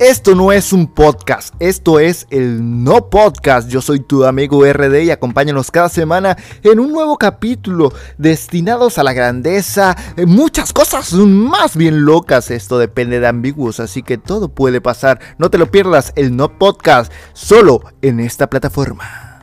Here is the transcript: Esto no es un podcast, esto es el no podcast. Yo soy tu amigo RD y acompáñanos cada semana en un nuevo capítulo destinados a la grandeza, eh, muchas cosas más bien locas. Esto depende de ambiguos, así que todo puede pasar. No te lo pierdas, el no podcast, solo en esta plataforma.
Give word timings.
Esto 0.00 0.34
no 0.34 0.50
es 0.50 0.72
un 0.72 0.88
podcast, 0.88 1.54
esto 1.60 2.00
es 2.00 2.26
el 2.30 2.82
no 2.82 3.10
podcast. 3.10 3.68
Yo 3.68 3.80
soy 3.80 4.00
tu 4.00 4.24
amigo 4.24 4.64
RD 4.64 5.04
y 5.04 5.12
acompáñanos 5.12 5.70
cada 5.70 5.88
semana 5.88 6.36
en 6.64 6.80
un 6.80 6.90
nuevo 6.90 7.16
capítulo 7.16 7.92
destinados 8.18 8.98
a 8.98 9.04
la 9.04 9.12
grandeza, 9.12 9.96
eh, 10.16 10.26
muchas 10.26 10.72
cosas 10.72 11.12
más 11.12 11.76
bien 11.76 12.04
locas. 12.04 12.50
Esto 12.50 12.76
depende 12.80 13.20
de 13.20 13.28
ambiguos, 13.28 13.78
así 13.78 14.02
que 14.02 14.18
todo 14.18 14.48
puede 14.48 14.80
pasar. 14.80 15.20
No 15.38 15.48
te 15.48 15.58
lo 15.58 15.70
pierdas, 15.70 16.12
el 16.16 16.34
no 16.34 16.58
podcast, 16.58 17.12
solo 17.32 17.80
en 18.02 18.18
esta 18.18 18.50
plataforma. 18.50 19.33